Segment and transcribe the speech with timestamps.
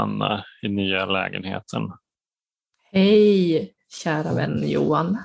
[0.00, 1.92] Anna i nya lägenheten.
[2.92, 5.18] Hej, kära vän Johan.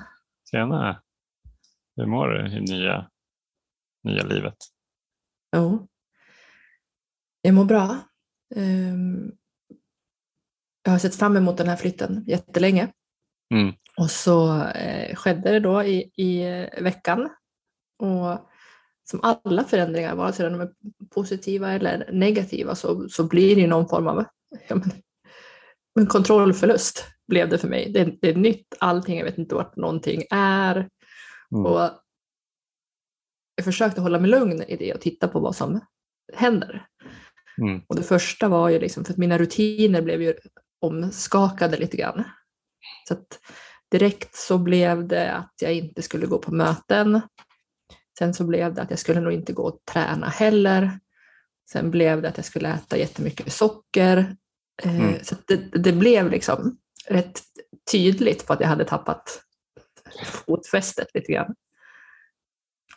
[0.50, 1.02] Tjena!
[1.96, 3.10] Hur mår du i nya,
[4.02, 4.56] nya livet?
[5.56, 5.88] Jo,
[7.42, 7.98] jag mår bra.
[8.54, 9.32] Ehm,
[10.82, 12.92] jag har sett fram emot den här flytten jättelänge.
[13.54, 13.74] Mm.
[13.98, 17.30] Och så eh, skedde det då i, i eh, veckan.
[17.98, 18.50] Och
[19.04, 20.70] som alla förändringar, vare sig de är
[21.10, 24.24] positiva eller negativa, så, så blir det någon form av
[24.68, 24.90] ja, men,
[26.00, 27.92] en kontrollförlust blev det för mig.
[27.92, 30.76] Det, det, är nytt, allting, jag vet inte vart någonting är.
[31.52, 31.66] Mm.
[31.66, 31.90] Och
[33.54, 35.80] jag försökte hålla mig lugn i det och titta på vad som
[36.32, 36.86] händer.
[37.58, 37.82] Mm.
[37.86, 40.34] Och det första var ju liksom, för att mina rutiner blev ju
[40.80, 42.24] omskakade lite grann.
[43.08, 43.40] Så att
[43.90, 47.20] direkt så blev det att jag inte skulle gå på möten.
[48.18, 51.00] Sen så blev det att jag skulle nog inte gå och träna heller.
[51.72, 54.36] Sen blev det att jag skulle äta jättemycket socker.
[54.82, 55.24] Eh, Mm.
[55.24, 56.78] Så det, det blev liksom
[57.08, 57.42] rätt
[57.90, 59.42] tydligt på att jag hade tappat
[60.24, 61.54] fotfästet lite grann.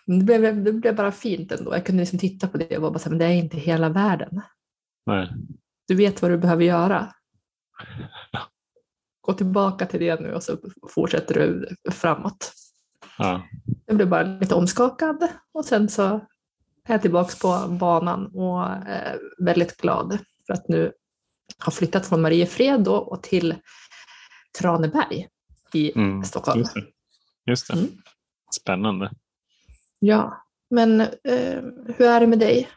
[0.05, 1.75] Men Det blev, det blev bara fint ändå.
[1.75, 4.41] Jag kunde liksom titta på det och bara här, men det är inte hela världen.
[5.05, 5.29] Nej.
[5.87, 7.13] Du vet vad du behöver göra.
[9.21, 10.57] Gå tillbaka till det nu och så
[10.89, 12.53] fortsätter du framåt.
[13.17, 13.47] Ja.
[13.85, 16.27] Jag blev bara lite omskakad och sen så
[16.89, 20.91] är jag tillbaka på banan och är väldigt glad för att nu
[21.65, 23.55] ha flyttat från Mariefred då och till
[24.59, 25.27] Traneberg
[25.73, 26.23] i Mm.
[26.23, 26.59] Stockholm.
[26.59, 26.85] Just det.
[27.45, 27.73] Just det.
[27.73, 27.87] Mm.
[28.61, 29.11] Spännande.
[29.99, 31.63] Ja, men eh,
[31.97, 32.69] hur är det med dig?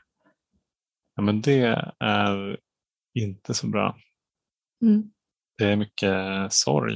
[1.14, 2.56] Ja, men det är
[3.14, 3.96] inte så bra.
[4.82, 5.02] Mm.
[5.58, 6.94] Det är mycket sorg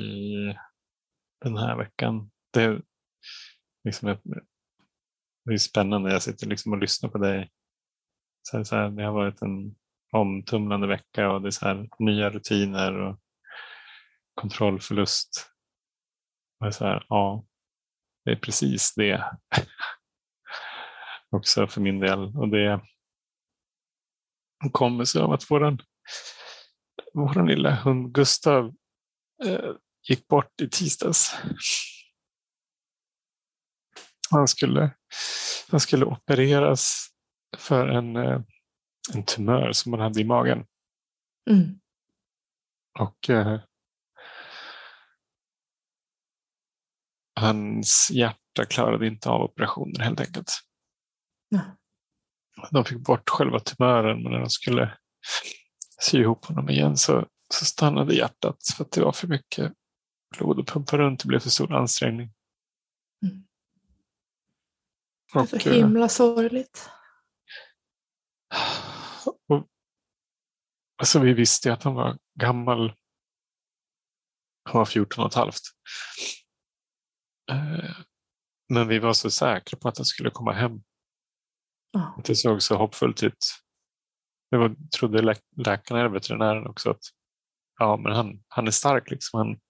[1.45, 2.31] den här veckan.
[2.53, 2.81] Det
[3.85, 4.23] liksom ett,
[5.47, 6.13] det är spännande.
[6.13, 7.51] Jag sitter liksom och lyssnar på dig.
[8.43, 9.77] Så här, så här, det har varit en
[10.13, 13.21] omtumlande vecka och det är så här, nya rutiner och
[14.35, 15.51] kontrollförlust.
[16.65, 17.45] Och så här, ja,
[18.25, 19.25] det är precis det.
[21.31, 22.37] Också för min del.
[22.37, 22.81] Och det
[24.73, 25.79] kommer sig av att våran,
[27.15, 28.75] våran lilla hund Gustav
[29.45, 29.71] eh,
[30.09, 31.37] gick bort i tisdags.
[34.31, 34.91] Han skulle,
[35.71, 37.09] han skulle opereras
[37.57, 38.41] för en, eh,
[39.15, 40.67] en tumör som han hade i magen.
[41.51, 41.81] Mm.
[42.99, 43.61] Och eh,
[47.41, 50.53] hans hjärta klarade inte av operationen helt enkelt.
[51.49, 51.61] Ja.
[52.71, 54.99] De fick bort själva tumören men när de skulle
[56.01, 59.73] sy ihop honom igen så, så stannade hjärtat för att det var för mycket
[60.37, 61.21] blod att pumpa runt.
[61.21, 62.33] Det blev för stor ansträngning.
[65.33, 66.91] Det är Och, så eh, himla sorgligt.
[69.49, 69.69] och,
[70.99, 72.95] alltså vi visste ju att han var gammal.
[74.65, 75.61] Han var 14 och ett halvt.
[77.51, 77.97] Eh,
[78.69, 80.73] Men vi var så säkra på att han skulle komma hem.
[81.93, 82.21] Ja.
[82.25, 83.47] Det såg så hoppfullt ut.
[84.51, 87.03] Det var, trodde lä läkarna eller veterinären också att
[87.79, 89.11] ja, men han, han är stark.
[89.11, 89.39] Liksom.
[89.39, 89.61] Han,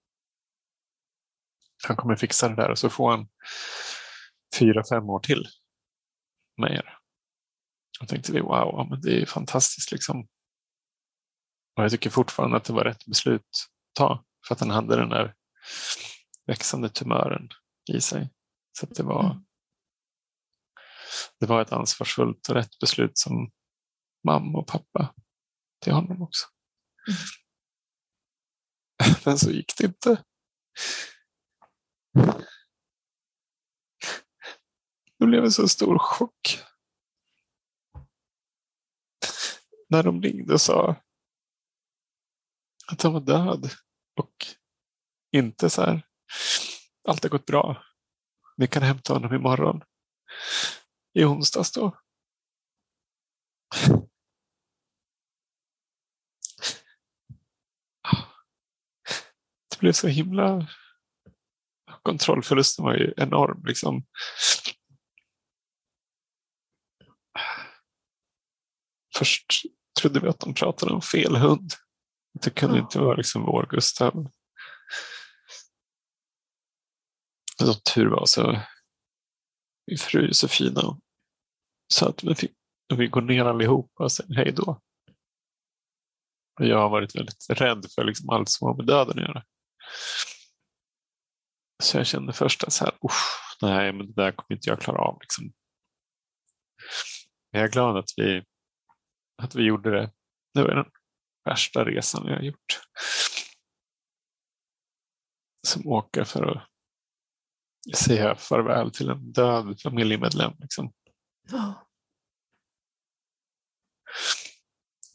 [1.87, 3.27] han kommer fixa det där och så får han
[4.55, 5.47] fyra, fem år till
[6.61, 6.97] med er.
[7.99, 9.91] Då tänkte vi wow, men det är fantastiskt.
[9.91, 10.27] Liksom.
[11.75, 14.95] Och jag tycker fortfarande att det var rätt beslut att ta för att han hade
[14.95, 15.35] den där
[16.45, 17.49] växande tumören
[17.93, 18.29] i sig.
[18.79, 19.43] Så det var Mm.
[21.39, 23.51] det var ett ansvarsfullt och rätt beslut som
[24.27, 25.15] mamma och pappa
[25.83, 26.47] till honom också.
[29.25, 30.23] Men så gick det inte.
[35.19, 36.63] Det blev en så stor chock.
[39.89, 40.95] När de ringde och sa
[42.87, 43.71] att han var död
[44.15, 44.45] och
[45.31, 46.07] inte så här.
[47.07, 47.83] Allt har gått bra.
[48.57, 49.83] Vi kan hämta honom imorgon.
[51.13, 51.99] I onsdags då.
[59.69, 60.67] Det blev så himla...
[62.01, 63.65] Kontrollförlusten var ju enorm.
[63.65, 64.05] Liksom.
[69.17, 69.45] Först
[70.01, 71.71] trodde vi att de pratade om fel hund.
[72.41, 72.83] Det kunde Ja.
[72.83, 74.27] inte vara liksom vår Gustav.
[77.61, 78.61] Som tur var så
[79.87, 80.81] min fru Josefina
[81.93, 82.51] sa att vi, fick,
[82.95, 84.81] vi går ner allihopa och säger hej då.
[86.59, 89.43] Och jag har varit väldigt rädd för liksom allt som har med döden att göra.
[91.83, 94.81] Så jag kände först att så här, "Uff, nej, men det där kommer inte jag
[94.81, 95.17] klara av.
[95.21, 95.43] Liksom.
[97.51, 98.43] Men jag är glad att vi,
[99.37, 100.11] att vi gjorde det.
[100.53, 100.91] Det var en,
[101.45, 102.81] värsta resan jag har gjort.
[105.67, 110.53] Som åker för att säga farväl till en död familjemedlem.
[110.59, 110.93] Liksom.
[111.51, 111.87] Ja.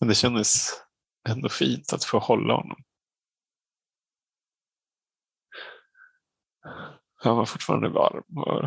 [0.01, 0.69] Men det kändes
[1.29, 2.85] ändå fint att få hålla honom.
[7.15, 8.39] Han var fortfarande varm.
[8.39, 8.63] Och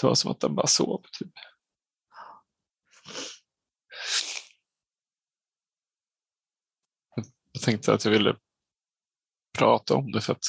[0.00, 1.04] det var som att han bara sov.
[1.18, 1.32] Typ.
[7.60, 8.36] Jag tänkte att jag ville
[9.58, 10.44] prata om det för att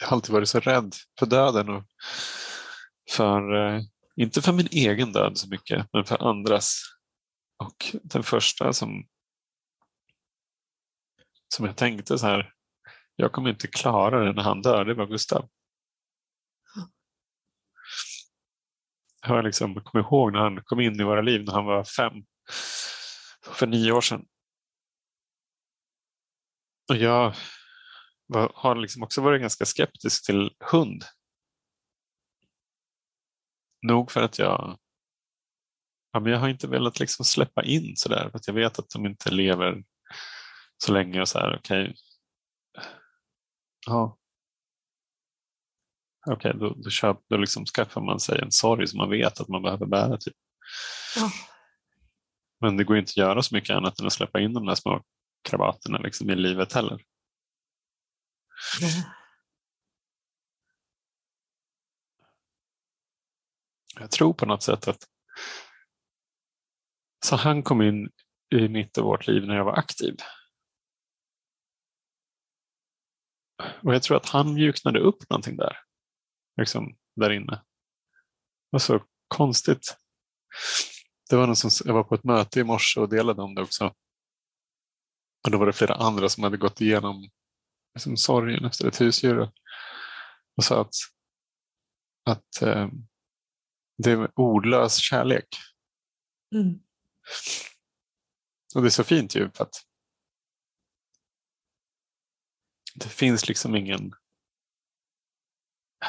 [0.00, 1.68] jag har alltid varit så rädd för döden.
[1.68, 1.84] Och
[3.10, 3.82] för, eh,
[4.16, 6.82] inte för min egen död så mycket, men för andras.
[7.58, 9.06] Och den första som,
[11.54, 12.52] som jag tänkte så här,
[13.16, 15.48] jag kommer inte klara det när han dör, det var Gustav.
[19.26, 22.12] Jag liksom, kommer ihåg när han kom in i våra liv när han var fem,
[23.52, 24.26] för nio år sedan.
[26.88, 27.34] Och jag
[28.54, 31.04] har liksom också varit ganska skeptisk till hund.
[33.82, 34.78] Nog för att jag,
[36.12, 38.90] ja, men jag har inte velat liksom släppa in sådär för att jag vet att
[38.90, 39.84] de inte lever
[40.84, 41.58] så länge och så här.
[41.58, 41.94] Okay.
[43.86, 44.18] Ja.
[46.26, 49.40] Okej, okay, då, då, köp, då liksom skaffar man sig en sorg som man vet
[49.40, 50.16] att man behöver bära.
[50.16, 50.34] Typ.
[51.16, 51.30] Ja.
[52.60, 54.74] Men det går inte att göra så mycket annat än att släppa in de där
[54.74, 55.02] små
[55.44, 57.04] krabaterna liksom i livet heller.
[58.82, 59.10] Mm.
[64.00, 65.08] Jag tror på något sätt att
[67.24, 68.10] så han kom in
[68.54, 70.16] i mitt och vårt liv när jag var aktiv.
[73.82, 75.78] Och jag tror att han mjuknade upp någonting där.
[76.56, 77.52] Liksom där inne.
[77.52, 79.96] Det var så konstigt.
[81.30, 83.62] Det var någon som, jag var på ett möte i morse och delade om det
[83.62, 83.94] också.
[85.44, 87.30] Och då var det flera andra som hade gått igenom
[87.94, 89.50] liksom, sorgen efter ett husdjur
[90.56, 90.94] och sa att,
[92.24, 92.88] att eh,
[93.98, 95.48] det är ordlös kärlek.
[96.54, 96.78] Mm.
[98.74, 99.74] Och det är så fint ju för att
[102.94, 104.14] det finns liksom ingen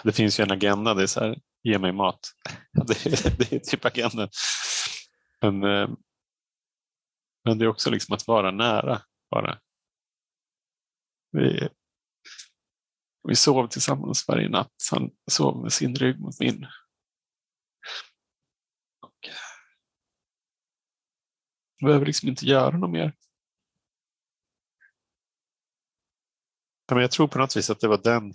[0.04, 2.20] det finns ju en agenda, det är så här, ge mig mat.
[2.88, 4.30] Det är, det är typ agendan.
[5.42, 5.90] Men, eh,
[7.46, 9.02] men det är också liksom att vara nära
[9.36, 9.62] bara.
[11.32, 11.70] Vi,
[13.28, 14.74] vi sov tillsammans varje natt.
[14.92, 16.68] Han sov med sin rygg mot min.
[19.02, 19.30] Och
[21.78, 23.14] jag behöver liksom inte göra något mer.
[26.92, 28.34] Men jag tror på något vis att det var den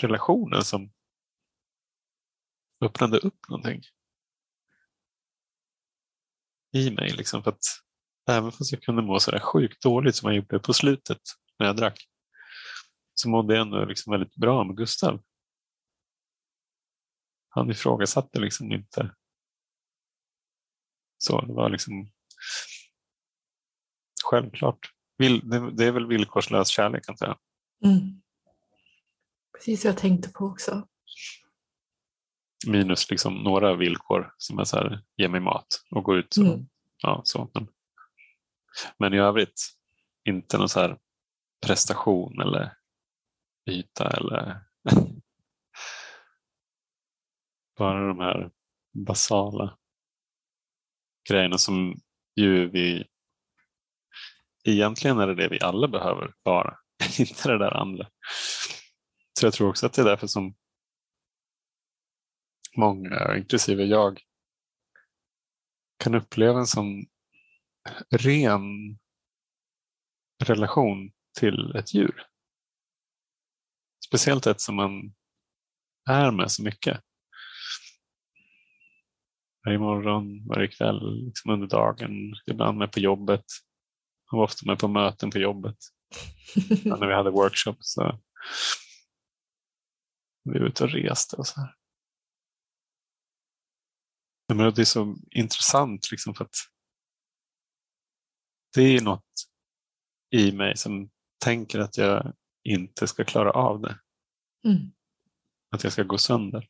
[0.00, 0.92] relationen som
[2.80, 3.82] öppnade upp någonting
[6.72, 7.10] i mig.
[7.10, 7.83] Liksom, för att
[8.28, 11.20] även fast jag kunde må sådär sjukt dåligt som jag gjorde på slutet
[11.58, 12.08] när jag drack
[13.14, 15.22] så mådde jag ändå liksom väldigt bra med Gustav.
[17.48, 19.14] Han ifrågasatte liksom inte.
[21.18, 22.10] Så det var liksom
[24.24, 24.90] självklart.
[25.72, 27.38] Det är väl villkorslös kärlek antar jag.
[27.90, 28.22] Mm.
[29.58, 30.88] Precis vad jag tänkte på också.
[32.66, 36.34] Minus liksom några villkor som är så här, ge mig mat och gå ut.
[36.34, 36.66] Så, Mm.
[37.02, 37.50] ja, så.
[37.54, 37.68] Men,
[38.98, 39.60] men i övrigt
[40.28, 40.98] inte någon så här
[41.66, 42.76] prestation eller
[43.70, 44.60] yta eller
[47.78, 48.50] bara de här
[49.06, 49.78] basala
[51.28, 51.94] grejerna som
[52.36, 53.04] ju vi
[54.64, 56.78] egentligen är det det vi alla behöver bara,
[57.18, 58.08] inte det där andra.
[59.38, 60.54] Så jag tror också att det är därför som
[62.76, 64.20] många, inklusive jag,
[65.98, 67.06] kan uppleva en sån
[68.10, 68.98] ren
[70.44, 72.26] relation till ett djur.
[74.06, 75.14] Speciellt ett som man
[76.10, 77.00] är med så mycket.
[79.66, 82.10] Varje morgon, varje kväll, liksom under dagen,
[82.46, 83.44] ibland med på jobbet.
[84.30, 85.76] Jag var ofta med på möten på jobbet.
[86.84, 87.92] Ja, när vi hade workshops.
[87.92, 88.20] Så
[90.44, 91.74] vi var ute och reste och så här.
[94.54, 96.56] Men det är så intressant liksom för att
[98.74, 99.24] det är något
[100.30, 101.10] i mig som
[101.44, 102.32] tänker att jag
[102.64, 103.98] inte ska klara av det.
[104.66, 104.92] Mm.
[105.70, 106.68] Att jag ska gå sönder.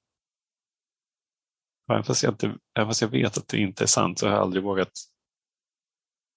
[1.92, 2.46] Även fast, jag inte,
[2.78, 4.90] även fast jag vet att det inte är sant så har jag aldrig vågat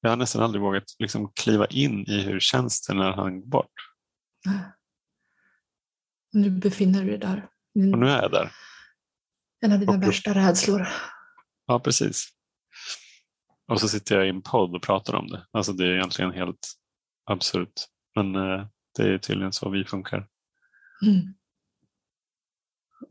[0.01, 3.47] jag har nästan aldrig vågat liksom kliva in i hur känns det när han går
[3.47, 3.71] bort.
[6.33, 7.50] Nu befinner du dig där.
[7.93, 8.51] Och nu är jag där.
[9.65, 10.88] En av dina Och- värsta rädslor.
[11.65, 12.29] Ja, precis.
[13.67, 15.47] Och så sitter jag i en podd och pratar om det.
[15.51, 16.67] Alltså det är egentligen helt
[17.24, 17.74] absurt.
[18.15, 20.27] Men eh, det är tydligen så vi funkar.
[21.05, 21.33] Mm.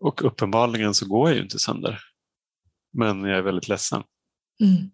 [0.00, 2.00] Och uppenbarligen så går jag ju inte sönder.
[2.92, 4.02] Men jag är väldigt ledsen.
[4.60, 4.90] Mm.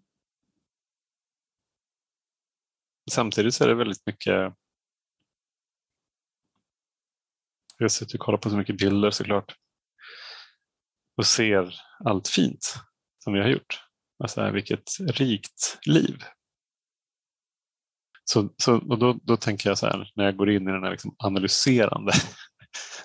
[3.11, 4.53] Samtidigt så är det väldigt mycket
[7.77, 9.55] Jag sitter och kollar på så mycket bilder såklart.
[11.17, 12.75] Och ser allt fint
[13.19, 13.83] som vi har gjort.
[14.19, 16.23] Alltså vilket rikt liv.
[18.23, 20.83] Så, så, och då, då tänker jag så här, när jag går in i den
[20.83, 22.11] här liksom analyserande.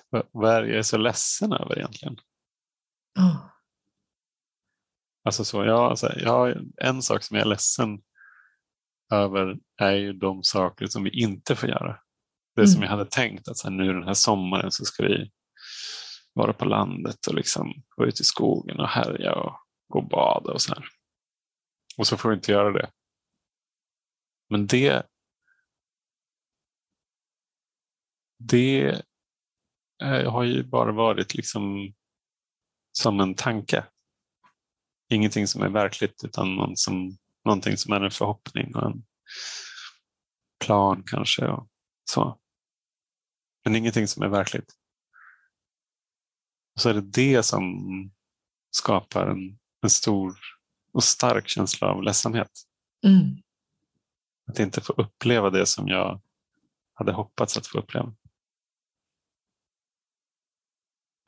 [0.31, 2.17] vad är jag så ledsen över egentligen?
[3.19, 3.45] Oh.
[5.23, 8.01] Alltså så, ja, alltså, ja, en sak som jag är ledsen
[9.13, 11.99] över är ju de saker som vi inte får göra.
[12.55, 12.71] Det mm.
[12.71, 15.31] som jag hade tänkt att så här, nu den här sommaren så ska vi
[16.33, 19.53] vara på landet och liksom gå ut i skogen och härja och
[19.87, 20.85] gå och bada och så här.
[21.99, 22.91] Och så får vi inte göra det.
[24.49, 25.03] Men det
[28.37, 29.01] det
[30.03, 31.93] eh, har ju bara varit liksom
[32.91, 33.85] som en tanke.
[35.09, 39.05] Ingenting som är verkligt utan någon som, någonting som är en förhoppning och en
[40.65, 41.47] plan kanske.
[41.47, 41.67] Och
[42.11, 42.39] så.
[43.63, 44.73] Men ingenting som är verkligt.
[46.75, 47.63] Och så är det det som
[48.71, 50.58] skapar en, en stor
[50.99, 52.51] och stark känsla av ledsamhet.
[53.05, 53.37] Mm.
[54.47, 56.21] Att inte få uppleva det som jag
[56.93, 58.15] hade hoppats att få uppleva.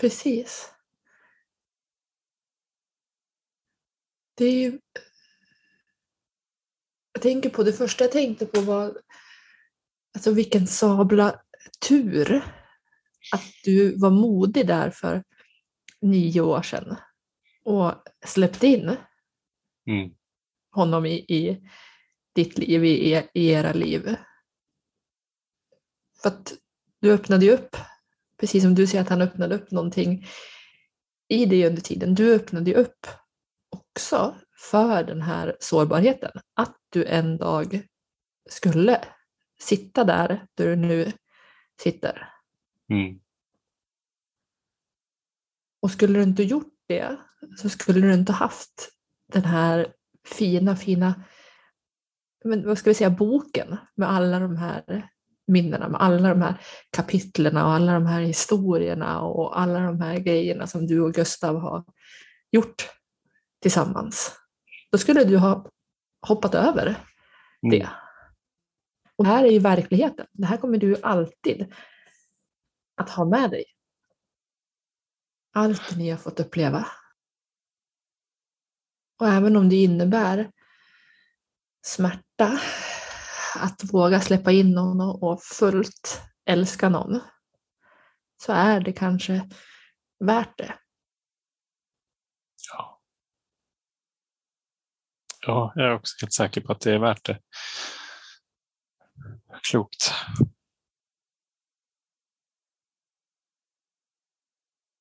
[0.01, 0.73] Precis.
[4.35, 4.79] Det är ju...
[7.13, 9.01] Jag tänker på det första jag tänkte på var
[10.13, 11.41] alltså vilken sabla
[11.87, 12.43] tur
[13.33, 15.23] att du var modig där för
[16.01, 16.95] nio år sedan
[17.63, 17.93] och
[18.25, 18.97] släppte in
[19.87, 20.11] mm.
[20.71, 21.69] honom i, i
[22.35, 24.15] ditt liv, i, i era liv.
[26.21, 26.53] För att
[26.99, 27.75] du öppnade ju upp,
[28.37, 30.25] precis som du säger att han öppnade upp någonting
[31.27, 32.15] i dig under tiden.
[32.15, 33.07] Du öppnade ju upp
[33.69, 34.35] också
[34.71, 36.31] för den här sårbarheten.
[36.53, 37.81] Att du en dag
[38.49, 39.05] skulle
[39.59, 41.11] sitta där, där du nu
[41.81, 42.29] sitter.
[42.89, 43.19] Mm.
[45.79, 47.17] Och skulle du inte gjort det
[47.57, 48.89] så skulle du inte haft
[49.31, 49.93] den här
[50.25, 51.23] fina, fina
[52.43, 55.09] men vad ska vi säga, boken med alla de här
[55.47, 60.19] minnena, med alla de här kapitlerna och alla de här historierna och alla de här
[60.19, 61.85] grejerna som du och Gustav har
[62.51, 62.89] gjort
[63.61, 64.35] tillsammans.
[64.91, 65.69] Då skulle du ha
[66.27, 66.99] hoppat över mm.
[67.79, 67.89] det.
[69.15, 70.25] Och det här är ju verkligheten.
[70.31, 71.73] Det här kommer du alltid
[72.95, 73.65] att ha med dig.
[75.53, 76.87] Allt ni har fått uppleva.
[79.21, 80.51] Och även om det innebär
[81.81, 82.59] smärta
[83.55, 87.19] att våga släppa in någon och fullt älska någon
[88.37, 89.49] så är det kanske
[90.19, 90.79] värt det.
[92.71, 93.01] Ja.
[95.41, 97.39] Ja, jag är också helt säker på att det är värt det.
[99.69, 100.13] Klokt.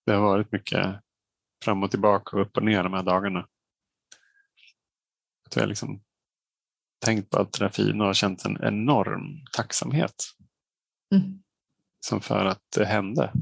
[0.06, 1.00] Det har varit mycket
[1.64, 3.48] fram och tillbaka och upp och ner de här dagarna
[5.56, 6.02] jag har liksom
[7.04, 10.24] tänkt på allt det där fina och känt en enorm tacksamhet.
[11.14, 11.42] Mm.
[12.00, 13.32] Som för att det hände.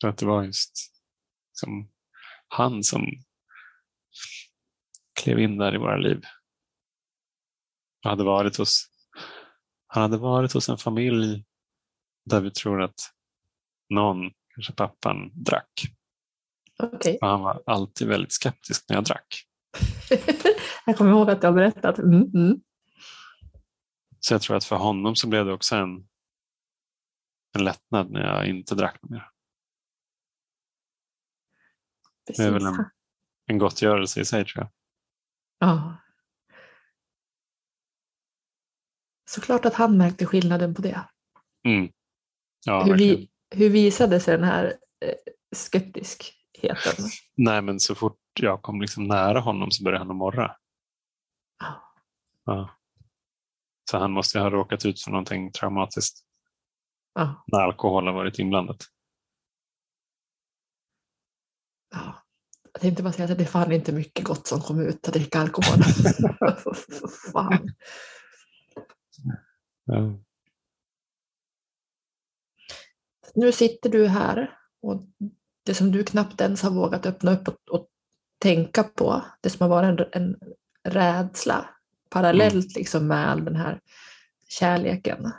[0.00, 0.72] För att det var just
[1.52, 1.90] som
[2.48, 3.06] han som
[5.20, 6.22] klev in där i våra liv.
[8.04, 8.88] Och hade varit hos,
[9.86, 11.44] han hade varit hos en familj
[12.24, 13.00] där vi tror att
[13.88, 15.72] någon kanske pappan drack.
[16.82, 17.18] Okay.
[17.20, 19.44] Han var alltid väldigt skeptisk när jag drack.
[20.86, 21.98] jag kommer ihåg att du har berättat.
[21.98, 22.60] Mm, mm.
[24.20, 26.08] Så jag tror att för honom så blev det också en,
[27.58, 29.30] en lättnad när jag inte drack mer.
[32.26, 32.44] Precis.
[32.44, 32.84] Det är väl en,
[33.46, 34.70] en gottgörelse i sig tror jag.
[35.68, 35.96] Ja.
[39.30, 41.08] Såklart att han märkte skillnaden på det.
[41.66, 41.92] Mm.
[42.66, 44.64] Ja, hur, vi, hur visade sig den här
[45.00, 45.14] eh,
[45.56, 47.04] skeptiskheten?
[47.36, 50.56] Nej, men så fort jag kom liksom nära honom så började han att morra.
[51.58, 51.94] Ja.
[52.44, 52.70] Ja.
[53.90, 56.24] Så han måste ha råkat ut för någonting traumatiskt
[57.14, 57.44] Ja.
[57.46, 58.84] när alkohol har varit inblandat.
[61.90, 62.22] Ja.
[62.72, 65.14] Jag tänkte bara säga att det är fan inte mycket gott som kommer ut att
[65.14, 65.82] dricka alkohol.
[67.32, 67.68] fan.
[69.84, 70.18] Ja.
[73.34, 75.02] Nu sitter du här och
[75.64, 77.88] det som du knappt ens har vågat öppna upp och, och
[78.38, 80.36] tänka på, det som har varit en, en
[80.92, 81.70] rädsla
[82.10, 83.80] parallellt liksom med den här
[84.48, 85.32] kärleken.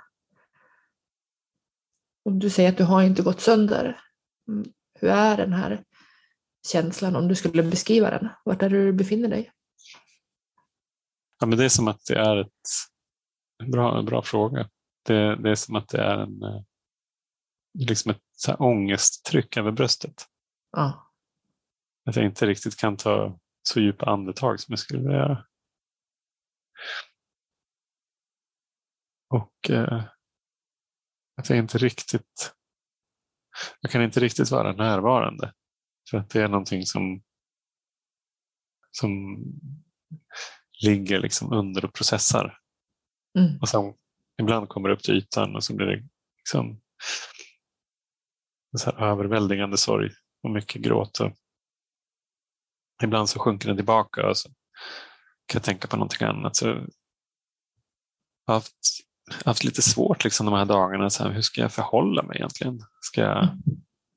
[2.25, 4.01] Och du säger att du har inte gått sönder.
[4.48, 4.65] Mm,
[5.00, 5.84] Hur är den här
[6.68, 8.29] känslan om du skulle beskriva den?
[8.46, 9.51] Vart är du befinner dig?
[11.39, 14.70] Ja, men det är som att det är ett bra, bra fråga.
[15.06, 16.62] Det, det är som att det är en, eh,
[17.74, 20.25] liksom ett så här ångesttryck över bröstet.
[20.72, 21.09] Ja.
[22.06, 25.46] Att jag inte riktigt kan ta så djupa andetag som jag skulle vilja göra.
[29.29, 30.03] Och eh,
[31.38, 32.53] att jag inte riktigt
[33.82, 35.53] jag kan inte riktigt vara närvarande.
[36.10, 37.22] För att det är någonting som,
[38.91, 39.44] som
[40.86, 42.58] ligger liksom under och processar.
[43.38, 43.60] Mm.
[43.62, 43.94] Och sen
[44.41, 46.82] ibland kommer upp till ytan och så blir det liksom
[48.72, 50.10] en så här överväldigande sorg
[50.44, 51.20] och mycket gråt.
[51.20, 51.32] Och
[53.03, 54.50] ibland så sjunker den tillbaka och så
[55.46, 56.56] kan jag tänka på någonting annat.
[56.56, 56.75] Så jag
[58.48, 58.75] har haft,
[59.46, 61.10] haft lite svårt liksom de här dagarna.
[61.10, 62.79] Så här, hur ska jag förhålla mig egentligen?
[63.01, 63.58] Ska jag, Mm.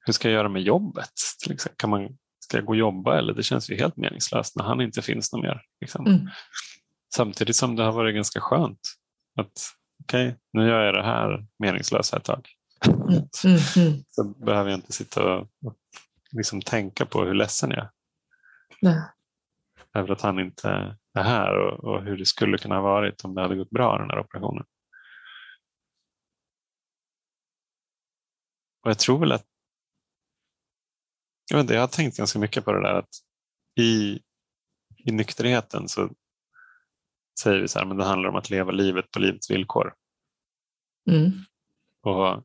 [0.07, 1.13] hur ska jag göra med jobbet?
[1.43, 1.77] Till exempel?
[1.77, 2.09] Kan man,
[2.41, 5.33] ska jag gå och jobba eller det känns ju helt meningslöst när han inte finns
[5.33, 5.63] någon mer.
[5.81, 6.07] Liksom.
[6.07, 6.29] Mm.
[7.15, 8.81] Samtidigt som det har varit ganska skönt
[9.41, 9.53] att
[10.05, 12.49] okej, nu gör jag det här meningslösa ett tag.
[12.87, 13.09] Mm.
[13.45, 13.59] Mm.
[13.77, 14.05] Mm.
[14.11, 15.49] Så behöver jag inte sitta och
[16.33, 17.91] liksom tänka på hur ledsen jag är
[18.81, 19.03] Nej.
[19.95, 23.35] över att han inte är här och, och hur det skulle kunna ha varit om
[23.35, 24.65] det hade gått bra den här operationen.
[28.83, 29.47] Och jag tror väl att
[31.51, 33.15] jag, vet inte, jag har tänkt ganska mycket på det där att
[33.81, 34.21] i,
[34.97, 36.11] i nykterheten så
[37.41, 39.95] säger vi så här, men det handlar om att leva livet på livets villkor.
[41.11, 41.31] Mm.
[42.01, 42.45] Och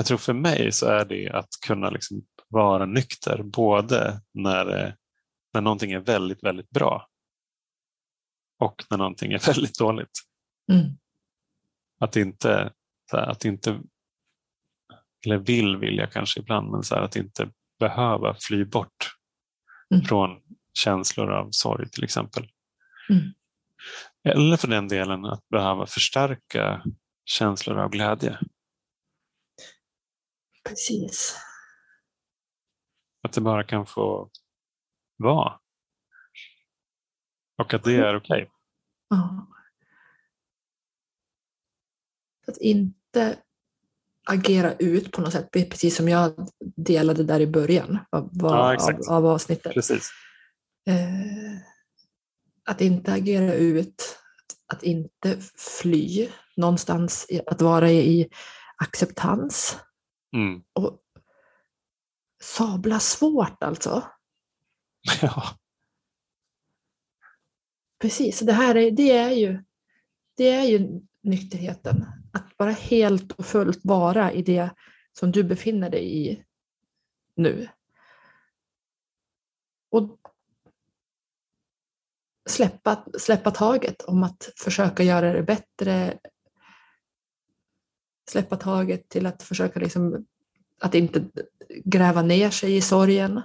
[0.00, 4.96] jag tror för mig så är det att kunna liksom vara nykter både när, det-
[5.54, 7.06] när någonting är väldigt, väldigt bra
[8.58, 10.10] och när någonting är väldigt dåligt.
[10.72, 10.86] Mm.
[12.00, 12.72] Att inte,
[13.12, 13.80] att inte
[15.26, 19.16] eller vill vilja kanske ibland, men så här, att inte behöva fly bort
[19.94, 20.04] Mm.
[20.04, 20.30] från
[20.78, 22.48] känslor av sorg till exempel.
[23.10, 23.22] Mm.
[24.24, 26.82] Eller för den delen att behöva förstärka
[27.24, 28.38] känslor av glädje.
[30.70, 31.36] Precis.
[33.22, 34.30] Att det bara kan få
[35.16, 35.60] vara.
[37.58, 38.50] Och att det är okej.
[39.08, 39.46] Ja.
[42.46, 43.38] Att inte
[44.28, 49.00] agera ut på något sätt, precis som jag delade där i början av, Ja, av,
[49.08, 49.74] av avsnittet.
[49.74, 50.10] Precis.
[50.86, 51.60] Eh,
[52.64, 54.18] att inte agera ut,
[54.66, 58.28] att inte fly någonstans, att vara i
[58.76, 59.78] acceptans.
[60.32, 60.62] Mm.
[60.72, 61.00] Och
[62.42, 64.04] sabla svårt alltså.
[65.22, 65.42] Ja.
[68.00, 69.64] Precis, det här är, det är, ju,
[70.36, 72.06] det är ju nykterheten.
[72.32, 74.70] Att bara helt och fullt vara i det
[75.12, 76.44] som du befinner dig i
[77.36, 77.68] nu.
[79.90, 80.18] Och
[82.48, 86.18] släppa, släppa taget om att försöka göra det bättre.
[88.30, 90.26] Släppa taget till att försöka liksom,
[90.80, 91.24] att inte
[91.84, 93.42] gräva ner sig i sorgen.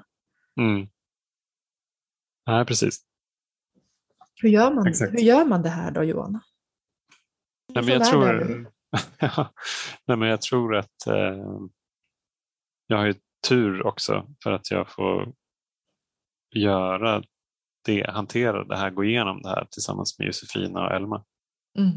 [0.59, 0.87] Mm.
[2.45, 3.05] Nej, precis.
[4.35, 5.13] Hur gör man, Exakt.
[5.13, 6.39] hur gör man det här då Johan?
[7.73, 8.71] Nej, men jag, tror.
[10.05, 11.59] Nej, men jag tror att eh,
[12.87, 13.15] jag har ju
[13.47, 15.33] tur också för att jag får
[16.55, 17.23] göra
[17.85, 21.25] det, hantera det här, gå igenom det här tillsammans med Josefina och Elma.
[21.77, 21.91] Mm.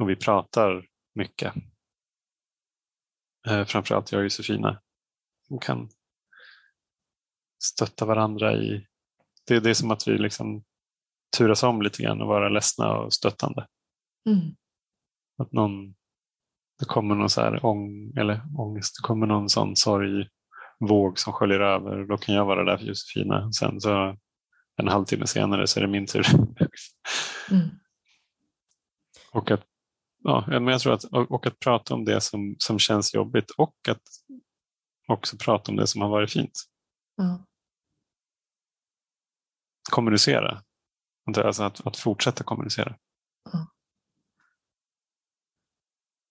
[0.00, 1.54] Och vi pratar mycket.
[3.48, 4.80] Eh, framförallt jag och Josefina
[5.48, 5.88] som kan
[7.62, 8.86] stötta varandra i...
[9.46, 10.64] Det, det är som att vi liksom
[11.38, 13.66] turas om lite grann och vara ledsna och stöttande.
[14.26, 14.56] Mm.
[15.38, 15.94] Att någon,
[16.78, 21.60] det kommer någon så här ång, eller ångest, det kommer någon sån sorgvåg som sköljer
[21.60, 22.04] över.
[22.04, 23.52] Då kan jag vara där för Josefina.
[23.52, 24.16] Sen så
[24.76, 26.26] en halvtimme senare så är det min tur.
[27.50, 27.68] Mm.
[29.32, 29.66] och, att,
[30.24, 33.74] ja, men jag tror att, och, att prata om det som, som känns jobbigt och
[33.88, 34.02] att
[35.08, 36.64] också prata om det som har varit fint.
[37.16, 37.44] Ja.
[39.90, 40.62] Kommunicera.
[41.36, 42.96] Alltså att, att fortsätta kommunicera.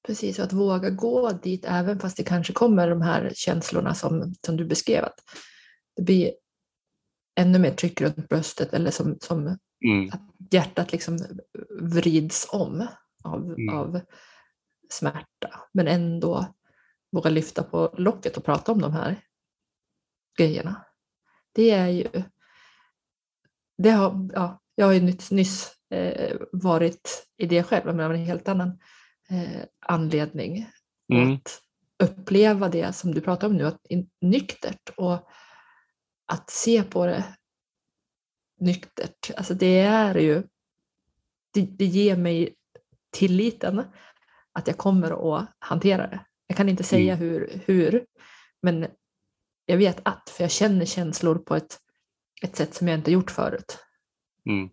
[0.08, 4.36] Precis, och att våga gå dit även fast det kanske kommer de här känslorna som,
[4.46, 5.04] som du beskrev.
[5.04, 5.20] Att
[5.96, 6.34] det blir
[7.40, 10.10] ännu mer tryck runt bröstet eller som, som Mm.
[10.14, 11.20] att hjärtat liksom
[11.82, 12.88] vrids om
[13.24, 13.76] av, Mm.
[13.76, 14.02] av
[14.90, 15.60] smärta.
[15.72, 16.54] Men ändå
[17.12, 19.22] våga lyfta på locket och prata om de här
[20.38, 20.86] grejerna.
[21.54, 22.24] Det är ju
[23.78, 28.14] det har, ja, jag har ju nyss, nyss eh, varit i det själv, men av
[28.14, 28.80] en helt annan
[29.30, 30.70] eh, anledning.
[31.14, 31.34] Mm.
[31.34, 31.62] Att
[32.04, 33.86] uppleva det som du pratar om nu, att
[34.22, 35.30] nyktert och
[36.26, 37.36] att se på det
[38.60, 39.32] nyktert.
[39.38, 40.44] Alltså det är ju,
[41.54, 42.56] det, det ger mig
[43.14, 43.84] tilliten
[44.52, 46.26] att jag kommer att hantera det.
[46.48, 48.06] Jag kan inte säga hur, hur,
[48.62, 48.88] men
[49.66, 51.80] jag vet att, för jag känner känslor på ett,
[52.44, 53.78] ett sätt som jag inte gjort förut.
[54.50, 54.70] Mm.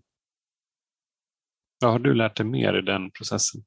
[1.80, 3.64] Vad har du lärt dig mer i den processen?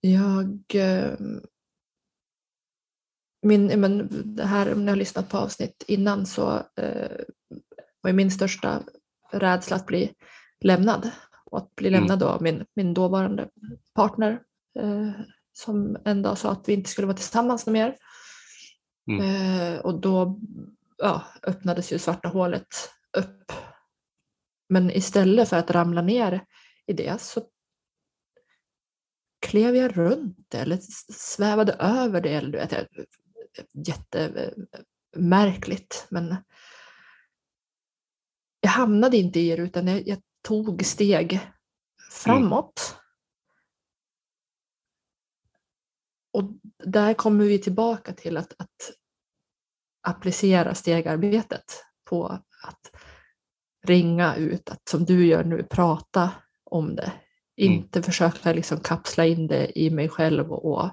[0.00, 0.60] Jag...
[0.74, 1.18] eh,
[3.46, 7.24] Min, men det här, när jag har lyssnat på avsnitt innan så eh,
[8.00, 8.82] var min största
[9.38, 10.12] rädsla att bli
[10.60, 11.10] lämnad.
[11.44, 12.00] Och att bli Mm.
[12.00, 13.48] lämnad då av min, min dåvarande
[13.94, 14.42] partner
[14.78, 15.10] eh,
[15.52, 17.96] som en dag sa att vi inte skulle vara tillsammans mer.
[19.10, 19.20] Mm.
[19.20, 20.40] Eh, och då
[20.96, 22.66] ja, öppnades ju svarta hålet
[23.16, 23.52] upp.
[24.68, 26.44] Men istället för att ramla ner
[26.86, 27.42] i det så
[29.46, 30.78] klev jag runt det eller
[31.12, 32.34] svävade över det.
[32.34, 32.72] Eller, du vet,
[33.88, 36.06] jättemärkligt.
[36.08, 36.36] Men
[38.64, 41.40] jag hamnade inte i det utan jag, jag tog steg
[42.10, 42.96] framåt.
[46.32, 46.42] Och
[46.84, 48.92] där kommer vi tillbaka till att, att
[50.02, 52.26] applicera stegarbetet på
[52.62, 52.90] att
[53.86, 56.30] ringa ut, att som du gör nu, prata
[56.64, 57.12] om det.
[57.56, 60.90] Inte försöka liksom kapsla in det i mig själv och, och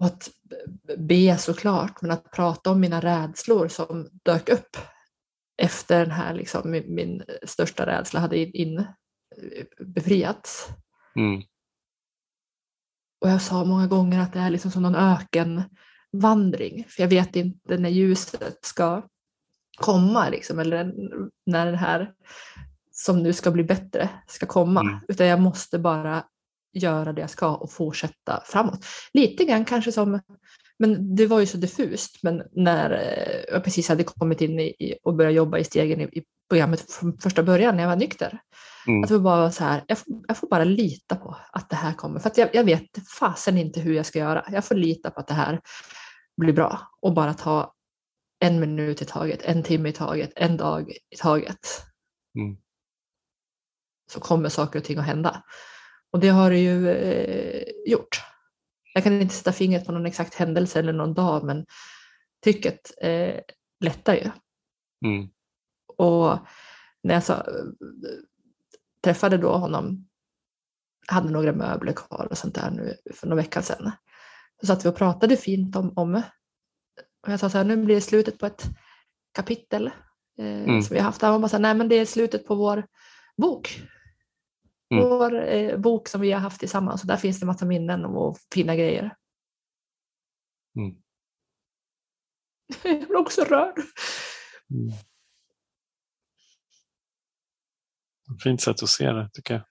[0.00, 0.30] att
[0.98, 4.76] be såklart, men att prata om mina rädslor som dök upp
[5.60, 8.84] efter den här, liksom, min, min största rädsla hade in, in,
[9.78, 10.68] befriats.
[11.16, 11.42] Mm.
[13.20, 17.36] Och jag sa många gånger att det är liksom som någon ökenvandring, för jag vet
[17.36, 19.02] inte när ljuset ska
[19.76, 20.94] komma, liksom, eller
[21.46, 22.12] när det här
[22.92, 25.00] som nu ska bli bättre ska komma, Mm.
[25.08, 26.24] utan jag måste bara
[26.72, 28.84] göra det jag ska och fortsätta framåt.
[29.12, 30.20] Lite grann kanske som,
[30.80, 34.98] men det var ju så diffust, men när eh, jag precis hade kommit in i,
[35.02, 38.38] och börjat jobba i stegen i, i programmet från första början när jag var nykter,
[38.86, 39.04] Mm.
[39.04, 41.92] att var bara så här, jag, får- jag får bara lita på att det här
[41.94, 42.20] kommer.
[42.20, 44.44] För jag, jag vet fasen inte hur jag ska göra.
[44.52, 45.60] Jag får lita på att det här
[46.36, 47.74] blir bra och bara ta
[48.44, 51.58] en minut i taget, en timme i taget, en dag i taget.
[52.38, 52.56] Mm.
[54.12, 55.42] Så kommer saker och ting att hända.
[56.12, 58.20] Och det har det ju eh, gjort.
[58.94, 61.66] Jag kan inte sätta fingret på någon exakt händelse eller någon dag, men
[62.44, 63.40] trycket eh,
[63.80, 64.30] lättar ju.
[65.06, 65.28] Mm.
[65.96, 66.38] Och
[67.02, 67.34] när jag så,
[69.04, 70.08] träffade då honom,
[71.06, 73.90] hade några möbler kvar och sånt där nu för några veckor sedan.
[74.60, 76.22] Så satt vi och pratade fint om, om
[77.26, 78.64] och jag sa så här, nu blir det slutet på ett
[79.32, 79.92] kapitel eh,
[80.62, 80.82] Mm.
[80.82, 81.22] som vi har haft.
[81.22, 82.86] Han bara så här, nej men det är slutet på vår
[83.36, 83.82] bok.
[84.94, 85.04] Mm.
[85.04, 87.02] Vår eh, bok som vi har haft tillsammans.
[87.02, 89.16] Och där finns det massa minnen och fina grejer.
[90.76, 91.02] Mm.
[93.00, 93.78] Jag blir också rörd.
[94.70, 94.92] Mm.
[98.42, 99.62] Fint sätt att se det tycker jag.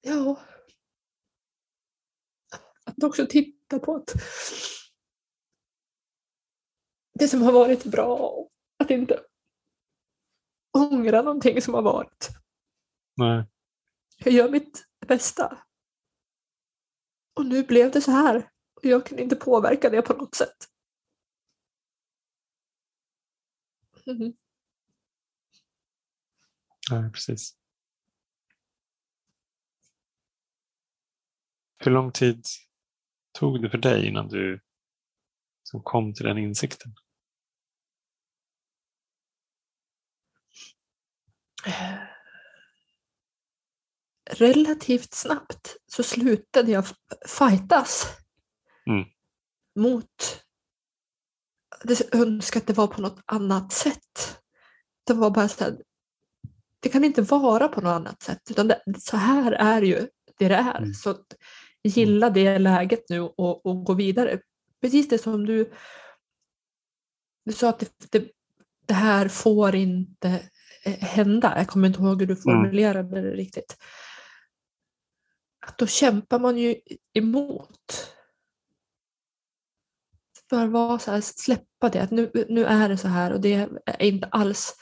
[0.00, 0.40] Ja.
[2.84, 4.14] Att också titta på att
[7.14, 8.46] det som har varit bra,
[8.78, 9.20] att inte
[10.78, 12.28] ångra någonting som har varit.
[13.16, 13.44] Nej.
[14.18, 15.58] Jag gör mitt bästa.
[17.34, 18.50] Och nu blev det så här.
[18.74, 20.56] Och jag kan inte påverka det på något sätt.
[24.06, 24.36] Mhm.
[26.90, 27.56] Nej, precis.
[31.78, 32.44] Hur lång tid
[33.32, 34.60] tog det för dig innan du
[35.62, 36.94] som kom till den insikten?
[44.32, 46.84] Relativt snabbt så slutade jag
[47.26, 48.06] fightas
[48.86, 49.04] Mm.
[49.76, 50.42] mot
[51.84, 54.40] det önskar att det var på något annat sätt.
[55.06, 55.76] Det var bara så här,
[56.80, 60.48] det kan inte vara på något annat sätt, utan det, så här är ju det
[60.48, 60.78] det är.
[60.78, 60.94] Mm.
[60.94, 61.16] Så
[61.84, 64.40] gilla det läget nu och, och gå vidare.
[64.80, 65.72] Precis det som du,
[67.44, 68.30] du sa att det, det,
[68.86, 70.48] det här får inte
[70.84, 71.54] eh, hända.
[71.56, 73.76] Jag kommer inte ihåg hur du formulerade det riktigt
[75.66, 76.76] att då kämpar man ju
[77.12, 78.08] emot.
[80.50, 83.68] För vara så här, släppa det, att nu, nu är det så här och det
[83.86, 84.74] är inte alls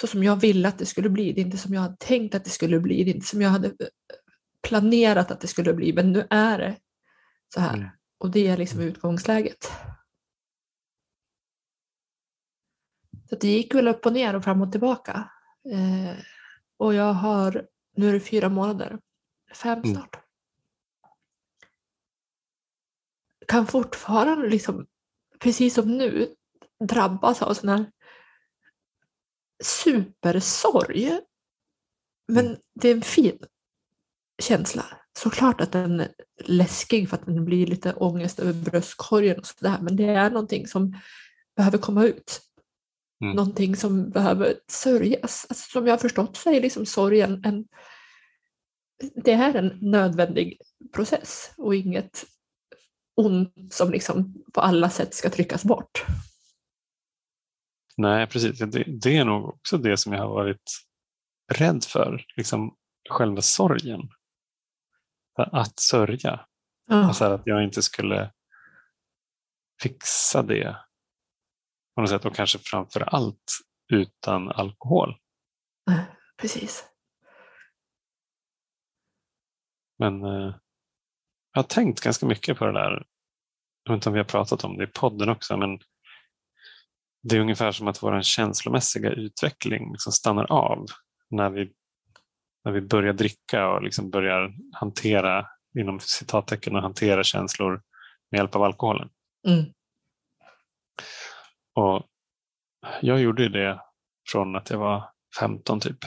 [0.00, 1.32] så som jag ville att det skulle bli.
[1.32, 3.04] Det är inte som jag hade tänkt att det skulle bli.
[3.04, 3.86] Det är inte som jag hade eh,
[4.62, 6.76] planerat att det skulle bli, men nu är det
[7.54, 7.74] så här.
[7.74, 7.88] Mm.
[8.18, 9.72] Och det är liksom utgångsläget.
[13.28, 15.30] Så det gick väl upp och ner och fram och tillbaka.
[15.72, 16.16] Eh,
[16.76, 18.98] och jag har, nu är det fyra månader
[19.54, 19.94] fem Mm.
[19.94, 20.16] snart.
[23.48, 24.86] Kan fortfarande liksom,
[25.38, 26.34] precis som nu,
[26.84, 27.86] drabbas av sån här
[29.64, 31.20] supersorg.
[32.28, 32.58] Men Mm.
[32.74, 33.38] det är en fin
[34.42, 34.84] känsla.
[35.18, 36.14] Såklart att den är
[36.44, 39.78] läskig för att den blir lite ångest över bröstkorgen och sådär.
[39.82, 40.96] Men det är någonting som
[41.56, 42.40] behöver komma ut.
[43.22, 43.36] Mm.
[43.36, 45.46] Någonting som behöver sörjas.
[45.48, 47.68] Alltså, som jag har förstått så är liksom sorgen en,
[49.24, 50.60] det är en nödvändig
[50.94, 52.24] process och inget
[53.16, 56.04] ont som liksom på alla sätt ska tryckas bort.
[57.96, 58.58] Nej, precis.
[58.58, 60.86] Det, det är nog också det som jag har varit
[61.52, 62.24] rädd för.
[62.36, 62.76] Liksom
[63.10, 64.00] själva sorgen.
[65.36, 66.46] Att sörja.
[66.86, 68.32] Ja, Alltså att jag inte skulle
[69.82, 70.76] fixa det
[71.94, 73.52] på något sätt och kanske framför allt
[73.92, 75.14] utan alkohol.
[76.40, 76.93] precis.
[79.98, 80.54] Men eh,
[81.52, 83.04] jag har tänkt ganska mycket på det där.
[83.84, 85.78] Jag vet inte om vi har pratat om det i podden också, men
[87.22, 90.86] det är ungefär som att vår känslomässiga utveckling liksom stannar av
[91.30, 91.72] när vi,
[92.64, 95.46] när vi börjar dricka och liksom börjar hantera,
[95.78, 97.82] inom citattecken, och hantera känslor
[98.30, 99.08] med hjälp av alkoholen.
[99.48, 99.64] Mm.
[101.74, 102.06] Och
[103.00, 103.80] jag gjorde ju det
[104.32, 105.98] från att jag var 15 typ.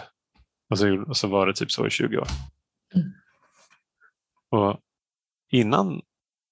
[0.69, 2.28] Och så, och så var det typ så i 20 år.
[2.95, 3.12] Mm.
[4.50, 4.80] Och
[5.52, 6.02] innan,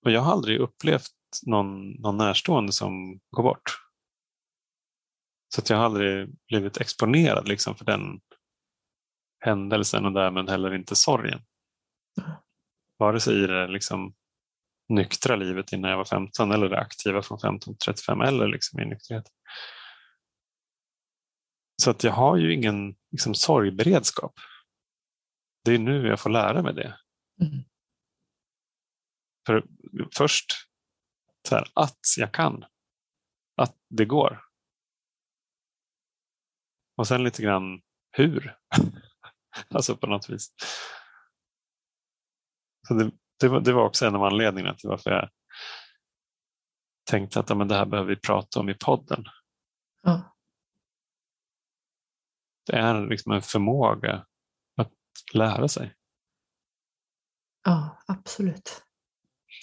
[0.06, 1.12] och jag har aldrig upplevt
[1.46, 3.82] någon, någon närstående som går bort.
[5.56, 8.20] Så att jag har aldrig blivit exponerad liksom för den
[9.40, 11.42] händelsen och därmed heller inte sorgen.
[12.98, 14.14] Vare sig i det liksom
[14.90, 18.80] nyktra livet innan jag var 15 eller det aktiva från 15 till 35 eller liksom
[18.80, 19.26] i nykterhet.
[21.82, 24.34] Så att jag har ju ingen liksom, sorgberedskap.
[25.64, 26.98] Det är nu jag får lära mig det.
[27.42, 27.64] Mm.
[29.46, 29.64] För
[30.18, 30.54] först
[31.48, 32.66] så här, att jag kan.
[33.58, 34.42] Att det går.
[36.98, 37.82] Och sen lite grann
[38.12, 38.58] hur.
[39.70, 40.54] alltså på något vis.
[42.88, 45.30] Så det, det, var, det var också en av anledningarna till varför jag
[47.06, 49.24] tänkte att ja, men det här behöver vi prata om i podden.
[50.02, 50.36] Ja.
[52.66, 54.26] Det är liksom en förmåga
[54.76, 54.94] att
[55.34, 55.96] lära sig.
[57.66, 58.85] ja, absolut.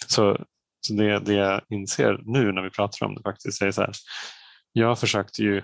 [0.09, 0.45] Så,
[0.87, 3.91] så det, det jag inser nu när vi pratar om det faktiskt är så här.
[4.71, 5.61] Jag försökte ju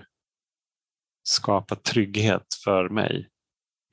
[1.22, 3.28] skapa trygghet för mig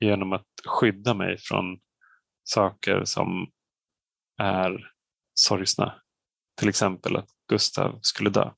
[0.00, 1.78] genom att skydda mig från
[2.44, 3.50] saker som
[4.38, 4.92] är
[5.34, 6.02] sorgsna.
[6.58, 8.50] Till exempel att Gustav skulle dö.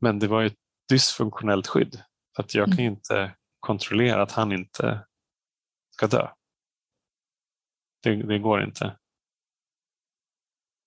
[0.00, 0.58] Men det var ju ett
[0.88, 2.02] dysfunktionellt skydd.
[2.36, 5.06] För att jag kan ju inte kontrollera att han inte
[5.90, 6.28] ska dö.
[8.02, 8.96] Det, det går inte.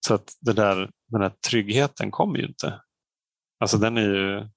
[0.07, 2.81] Så att det där, den här tryggheten kommer ju inte.
[3.59, 4.49] Alltså den är ju,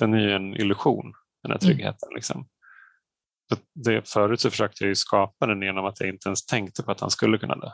[0.00, 1.12] den är ju en illusion,
[1.42, 2.08] den här tryggheten.
[2.14, 2.48] Liksom.
[3.48, 6.82] Så det, förut så försökte jag ju skapa den genom att jag inte ens tänkte
[6.82, 7.70] på att han skulle kunna dö.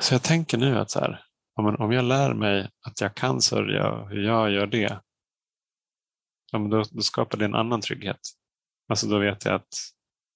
[0.00, 3.90] Så jag tänker nu att så här, om, jag lär mig att jag kan sörja
[3.90, 5.00] och hur jag gör det,
[6.52, 8.20] då, då skapar det en annan trygghet.
[8.88, 9.74] Alltså då vet jag att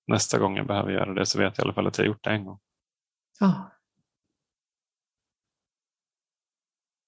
[0.06, 2.24] nästa gång jag behöver göra det så vet jag i alla fall att jag gjort
[2.24, 2.58] det en gång.
[3.40, 3.70] Ja,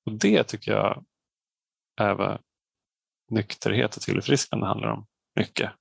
[0.08, 1.04] Och det tycker jag
[1.96, 2.42] är vad
[3.30, 5.72] nykterhet och tillfrisknande handlar om mycket.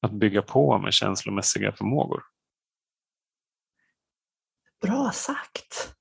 [0.00, 2.22] Att bygga på med känslomässiga förmågor.
[4.80, 5.94] bra sagt.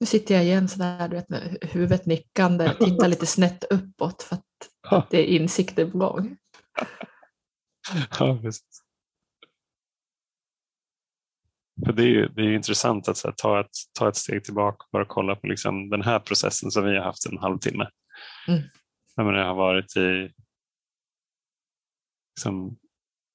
[0.00, 4.36] Nu sitter jag igen sådär, du vet, med huvudet nickande, tittar lite snett uppåt för
[4.82, 6.36] att det är insikter på gång.
[8.18, 8.81] Ja, visst.
[11.86, 14.84] För det är ju det är intressant att här, ta, ett, ta ett steg tillbaka
[14.84, 17.88] och bara kolla på liksom, den här processen som vi har haft en halvtimme.
[18.48, 18.62] Mm.
[19.16, 20.32] Jag, menar, jag har varit i
[22.36, 22.78] liksom,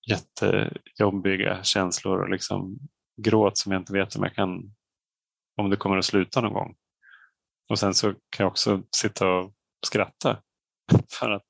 [0.10, 2.78] jättejobbiga känslor och liksom,
[3.22, 4.74] gråt som jag inte vet om jag kan
[5.58, 6.76] om det kommer att sluta någon gång.
[7.70, 9.54] Och sen så kan jag också sitta och
[9.86, 10.42] skratta
[11.20, 11.46] för att,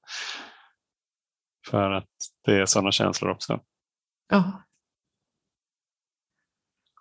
[1.70, 2.10] för att
[2.46, 3.60] det är sådana känslor också.
[4.30, 4.64] Ja,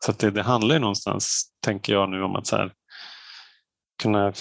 [0.07, 2.73] Så att det, det handlar ju någonstans, tänker jag nu, om att så här,
[4.03, 4.33] kunna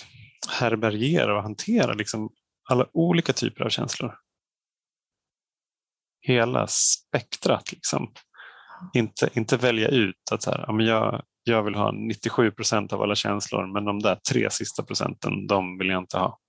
[0.59, 2.29] härbärgera och hantera liksom
[2.69, 4.15] alla olika typer av känslor.
[6.21, 7.71] Hela spektrat.
[7.71, 8.13] Liksom.
[8.93, 12.93] Inte, inte välja ut att så här, ja, men jag, jag vill ha 97 procent
[12.93, 16.39] av alla känslor men de där tre sista procenten, de vill jag inte ha.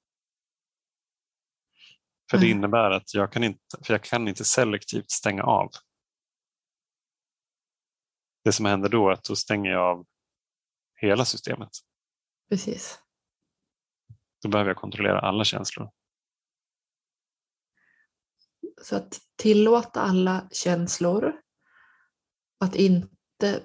[2.31, 2.59] För det Mm.
[2.59, 5.71] innebär att jag kan inte, för jag kan inte selektivt stänga av.
[8.47, 10.07] Det som händer då är att då stänger jag av
[10.95, 11.69] hela systemet.
[12.49, 12.99] Precis.
[14.43, 15.91] Då behöver jag kontrollera alla känslor.
[18.83, 21.33] Så att tillåta alla känslor.
[22.61, 23.61] Att inte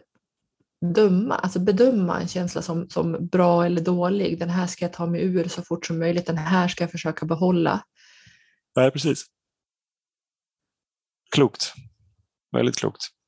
[0.95, 4.39] döma, alltså bedöma en känsla som, som bra eller dålig.
[4.39, 6.25] Den här ska jag ta mig ur så fort som möjligt.
[6.25, 7.85] Den här ska jag försöka behålla.
[8.75, 9.25] Nej, precis.
[11.31, 11.73] Klokt.
[12.51, 13.20] Väldigt klokt.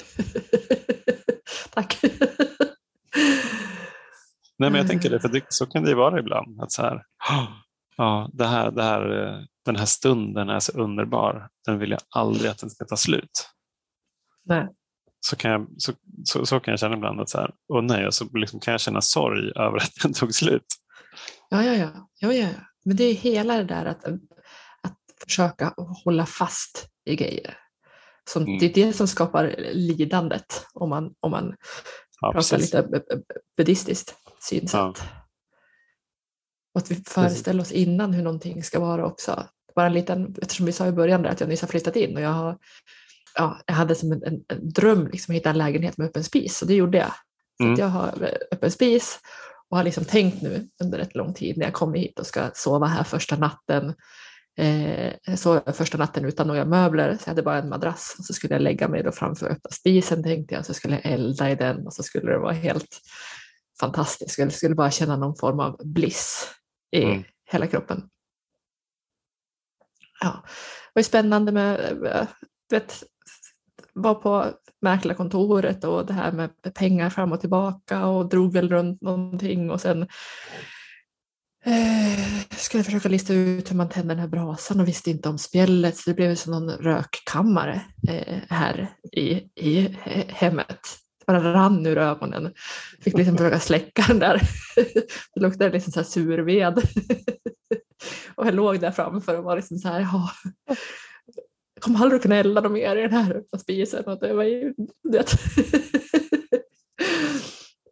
[1.70, 1.98] Tack.
[4.58, 6.60] Nej, men jag tänker det, för det, så kan det ju vara ibland.
[6.60, 7.02] Att så här,
[7.96, 11.48] ja, det här, det här, eh, den här stunden är så underbar.
[11.66, 13.48] Den vill jag aldrig att den ska ta slut.
[14.44, 14.68] Nej.
[15.20, 15.92] Så kan jag, så,
[16.24, 18.72] så, så kan jag känna ibland att så här, åh nej, och så liksom kan
[18.72, 20.66] jag känna sorg över att den tog slut.
[21.48, 22.08] Ja, ja, ja.
[22.18, 22.60] ja, ja, ja.
[22.84, 24.04] Men det är hela det där att,
[24.82, 27.61] att försöka hålla fast i grejer.
[28.30, 28.58] Som, Mm.
[28.58, 31.56] Det är det som skapar lidandet om man, om man
[32.20, 32.74] Ja, pratar precis.
[32.74, 33.22] lite bu- bu-
[33.56, 35.02] buddhistiskt synsätt.
[36.74, 39.46] Och att vi föreställer oss innan hur någonting ska vara också.
[39.74, 42.16] Bara en liten, eftersom vi sa i början där att jag nyss har flyttat in
[42.16, 42.58] och jag, har,
[43.34, 46.24] ja, jag hade som en, en, en dröm liksom, att hitta en lägenhet med öppen
[46.24, 47.12] spis och det gjorde jag.
[47.56, 47.78] Så Mm.
[47.80, 49.20] jag har eh, öppen spis
[49.68, 52.50] och har liksom tänkt nu under rätt lång tid när jag kommer hit och ska
[52.54, 53.94] sova här första natten.
[54.58, 58.16] Eh, jag sov första natten utan några möbler, så jag hade bara en madrass.
[58.18, 61.12] Och så skulle jag lägga mig då framför öppna spisen tänkte jag, så skulle jag
[61.12, 63.00] elda i den och så skulle det vara helt
[63.80, 64.38] fantastiskt.
[64.38, 66.48] Jag skulle bara känna någon form av bliss
[66.90, 67.24] i Mm.
[67.50, 68.08] hela kroppen.
[70.20, 70.42] Ja,
[70.94, 72.26] det var spännande med, eh,
[72.70, 73.02] vet,
[73.92, 79.02] var på mäklarkontoret och det här med pengar fram och tillbaka och drog väl runt
[79.02, 80.08] någonting och sen
[81.64, 85.38] eh, skulle försöka lista ut hur man tänder den här brasan och visste inte om
[85.38, 90.80] spjället så det blev som någon rökkammare eh, här i, i eh, hemmet.
[91.18, 92.52] Det bara rann ur ögonen.
[93.00, 94.40] Fick liksom försöka släcka den där.
[95.34, 96.82] Det luktade liksom så här surved.
[98.34, 100.30] Och jag låg där framför och var liksom så här, ja,
[101.74, 104.04] jag kommer aldrig kunna elda något mer i den här öppna spisen.
[104.04, 105.26] Och det var ju, det.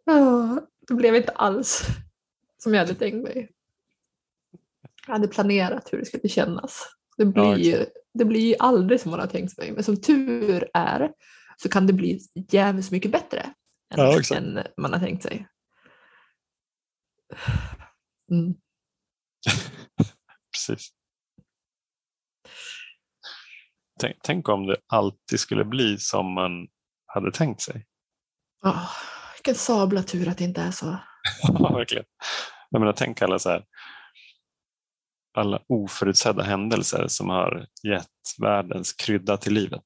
[0.05, 1.87] Ja, det blev inte alls
[2.57, 3.49] som jag hade tänkt mig.
[5.07, 6.87] Jag hade planerat hur det skulle kännas.
[7.17, 9.71] Det blir, Ja, ju, det blir ju aldrig som man har tänkt sig.
[9.71, 11.11] Men som tur är
[11.57, 13.39] så kan det bli jävligt mycket bättre
[13.93, 15.47] än, Ja, än man har tänkt sig.
[18.31, 18.53] Mm.
[20.53, 20.89] Precis.
[23.99, 26.67] Tänk, tänk om det alltid skulle bli som man
[27.05, 27.85] hade tänkt sig.
[28.63, 28.89] Oh,
[29.37, 30.97] vilken sabla tur att det inte är så.
[31.43, 32.05] Ja, verkligen.
[32.69, 33.65] Jag menar, tänk alla, så här,
[35.33, 38.07] alla oförutsedda händelser som har gett
[38.41, 39.83] världens krydda till livet.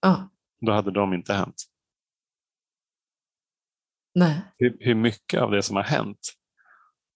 [0.00, 0.28] Ja,
[0.66, 1.62] Då hade de inte hänt.
[4.14, 4.40] nej.
[4.58, 6.32] Hur, hur mycket av det som har hänt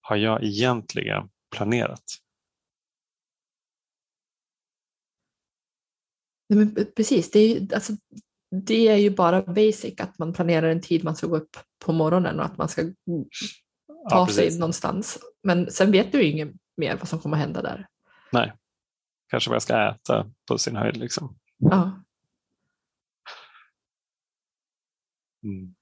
[0.01, 2.05] har jag egentligen planerat?
[6.49, 7.93] Nej, men precis, det är, ju, alltså,
[8.67, 11.93] det är ju bara basic att man planerar en tid man ska gå upp på
[11.93, 13.25] morgonen och att man ska ta
[14.11, 15.19] Ja, sig någonstans.
[15.43, 17.89] Men sen vet du ju inget mer vad som kommer hända där.
[18.33, 18.53] Nej.
[19.29, 20.97] Kanske vad jag ska äta på sin höjd.
[20.97, 21.39] Liksom.
[21.59, 22.05] Ja.
[25.43, 25.75] Mm.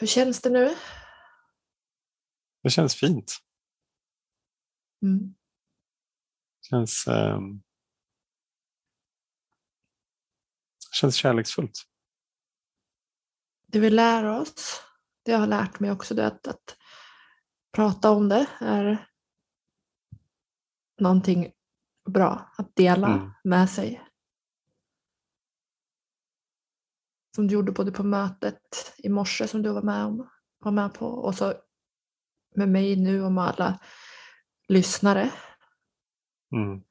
[0.00, 0.76] Hur känns det nu?
[2.62, 3.38] Det känns fint.
[5.02, 5.34] Mm.
[6.70, 7.62] känns, ehm,
[10.92, 11.82] känns kärleksfullt.
[13.66, 14.82] Det vi lär oss,
[15.22, 16.76] det jag har lärt mig också, det är att, att
[17.76, 19.06] prata om det är
[21.00, 21.52] någonting
[22.08, 23.30] bra att dela Mm.
[23.44, 24.02] med sig.
[27.34, 30.94] Som du gjorde både på mötet i morse som du var med, om, var med
[30.94, 31.54] på och så
[32.54, 33.78] med mig nu och med alla
[34.68, 35.32] lyssnare.
[36.52, 36.82] Mm.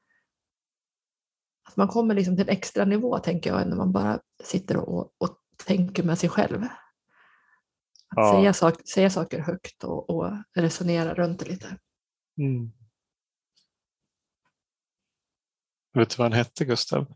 [1.63, 5.15] Att man kommer liksom till en extra nivå tänker jag när man bara sitter och,
[5.17, 6.67] och tänker med sig själv.
[8.16, 8.34] Ja.
[8.34, 11.78] säga, sak, säga saker högt och, och resonera runt det lite.
[12.38, 12.72] Mm.
[15.93, 17.07] Vet du vad han hette, Gustav?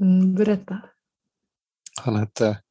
[0.00, 0.82] Mm, berätta.
[2.02, 2.62] Han hette,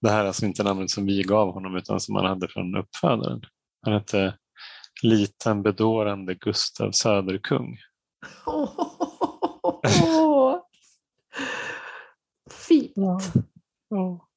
[0.00, 2.76] det här är alltså inte namnet som vi gav honom utan som han hade från
[2.76, 3.40] uppfödaren.
[3.82, 4.38] Han hette
[5.02, 7.78] Liten bedårande Gustav Söderkung.
[8.46, 10.60] Åh,
[12.58, 13.00] fint.
[13.22, 13.32] Fint.
[13.88, 14.28] Ja.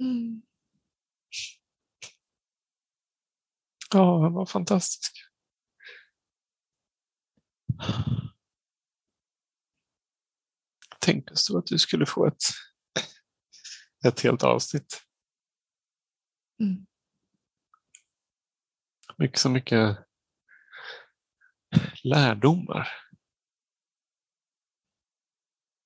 [0.00, 0.42] Mm.
[3.92, 5.12] ja, han var fantastisk.
[11.00, 12.42] Tänk oss då att du skulle få ett,
[14.06, 15.02] ett helt avsnitt.
[16.60, 16.86] Mm.
[19.18, 19.98] Mycket så mycket
[22.04, 22.88] lärdomar.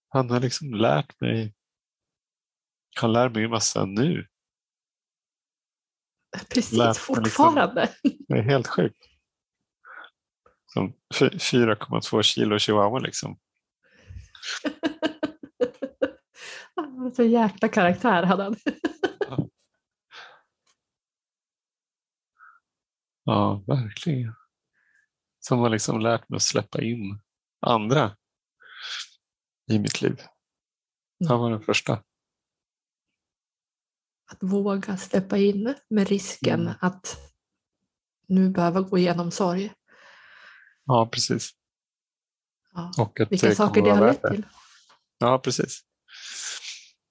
[0.09, 1.55] Han har liksom lärt mig.
[3.01, 4.27] Han lär mig massa nu.
[6.51, 7.95] Precis, mig liksom- fortfarande.
[8.29, 9.05] Det är helt sjukt.
[10.67, 13.39] Som fy- 4,2 kilo chihuahua liksom.
[17.17, 18.57] Så jäkla karaktär hade han.
[23.25, 24.35] Ja, verkligen.
[25.41, 27.21] Som har liksom lärt mig att släppa in
[27.67, 28.17] andra
[29.73, 30.21] i mitt liv.
[31.29, 32.03] Han var den första.
[34.31, 36.75] Att våga släppa in med risken Mm.
[36.81, 37.17] att
[38.27, 39.73] nu behöva gå igenom sorg.
[40.85, 41.51] Ja, precis.
[42.73, 42.93] Ja.
[42.99, 44.47] Och att Vilka det saker det har lett till.
[45.19, 45.81] Ja, precis.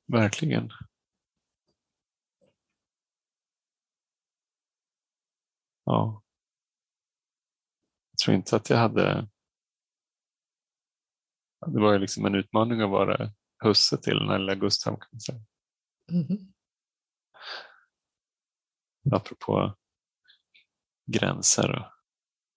[0.07, 0.69] Verkligen.
[5.83, 6.23] Ja.
[8.11, 9.27] Jag tror inte att jag hade...
[11.67, 13.31] Det var ju liksom en utmaning att vara
[13.63, 15.39] husse till den här lilla Gustav kan man säga.
[16.11, 16.53] Mhm.
[19.11, 19.73] Apropå
[21.11, 21.85] gränser och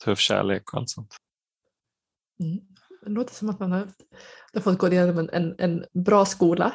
[0.05, 1.16] tuff kärlek och allt sånt.
[2.40, 2.61] Mm.
[3.03, 3.88] Det låter som att man har,
[4.53, 6.74] har fått gå igenom en, en, en bra skola.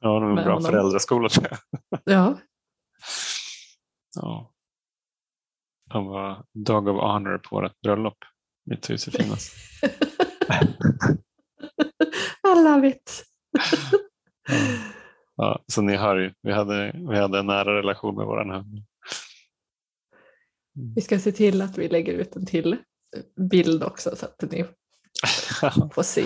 [0.00, 0.70] Ja, det var en bra honom.
[0.70, 1.58] föräldraskola tror jag.
[2.04, 2.38] Ja.
[4.14, 4.52] Ja.
[5.88, 8.18] Han var Dog of Honor på vårt bröllop.
[8.64, 9.10] Mitt hus i
[12.64, 13.24] love it.
[15.42, 18.82] Ja, så ni hör ju, vi hade, vi hade en nära relation med våran hund.
[20.94, 22.76] Vi ska se till att vi lägger ut en till
[23.50, 24.64] bild också så att ni
[25.94, 26.24] får se.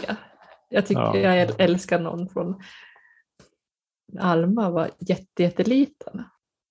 [0.68, 1.16] Jag tycker Ja.
[1.16, 2.62] jag äl- älskar någon från
[4.18, 6.24] Alma var jätte, jätteliten.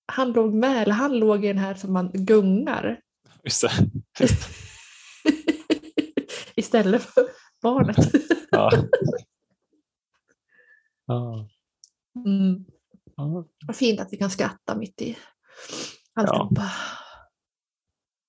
[0.05, 2.99] Han låg med, eller han låg i den här som man gungar
[6.55, 7.27] istället för
[7.61, 7.97] barnet.
[8.51, 8.71] Ja.
[11.05, 11.47] Ja.
[12.15, 12.65] Mm.
[13.15, 13.47] Ja.
[13.67, 15.17] Vad fint att vi kan skratta mitt i
[16.13, 16.71] alltihopa.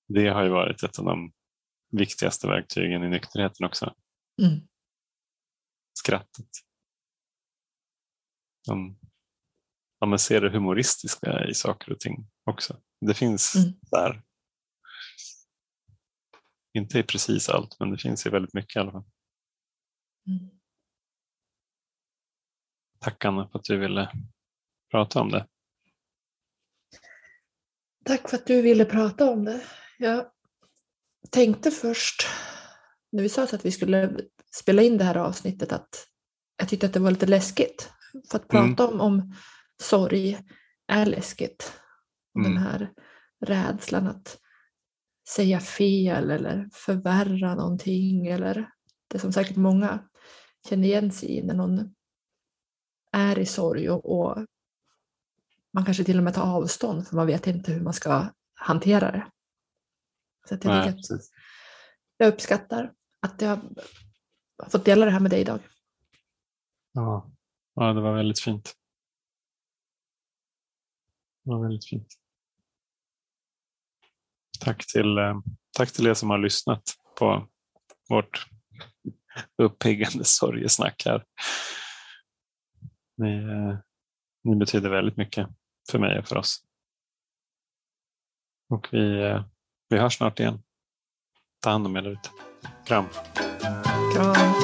[0.07, 1.33] Det har ju varit ett av de
[1.91, 3.95] viktigaste verktygen i nykterheten också.
[4.41, 4.67] Mm.
[5.99, 6.49] Skrattet.
[8.65, 8.99] Som,
[9.99, 12.81] ja, man ser det humoristiska i saker och ting också.
[13.01, 13.73] Det finns Mm.
[13.91, 14.23] där.
[16.73, 19.05] Inte i precis allt, men det finns i väldigt mycket i alla fall.
[20.27, 20.54] Mm.
[23.05, 24.11] Tack Anna för att du ville
[24.91, 25.47] prata om det.
[28.05, 29.61] Tack för att du ville prata om det.
[29.97, 30.25] Jag
[31.31, 32.27] tänkte först,
[33.11, 34.17] när vi sa att vi skulle
[34.55, 36.07] spela in det här avsnittet, att
[36.57, 37.91] jag tyckte att det var lite läskigt.
[38.31, 38.75] För att Mm.
[38.75, 39.33] prata om, om
[39.81, 40.39] sorg
[40.87, 41.73] är läskigt.
[42.33, 42.63] Och Den Mm.
[42.63, 42.91] här
[43.45, 44.39] rädslan att
[45.29, 48.27] säga fel eller förvärra någonting.
[48.27, 48.69] Eller
[49.07, 50.09] det som säkert många
[50.69, 51.94] känner igen sig i när någon
[53.15, 54.45] är i sorg och, och
[55.73, 59.11] man kanske till och med tar avstånd för man vet inte hur man ska hantera
[59.11, 59.31] det.
[60.47, 60.95] Så jag, Nej, att
[62.17, 63.49] jag uppskattar att jag
[64.57, 65.59] har fått dela det här med dig idag.
[66.91, 67.31] Ja.
[67.73, 68.73] ja, det var väldigt fint.
[71.43, 72.07] Det var väldigt fint.
[74.59, 75.39] Tack till, eh,
[75.77, 76.83] tack till er som har lyssnat
[77.17, 77.47] på
[78.09, 78.47] vårt
[79.57, 81.25] uppiggande sorgesnack här.
[83.17, 83.41] Ni,
[84.43, 85.47] ni eh, betyder väldigt mycket
[85.91, 86.63] för mig och för oss.
[88.69, 89.45] Och vi, eh,
[89.89, 90.63] vi hörs snart igen.
[91.59, 92.29] Ta hand om er där ute.
[92.87, 93.05] Kram.
[94.15, 94.54] Kram.